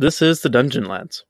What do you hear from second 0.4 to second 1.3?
the Dungeon Lads.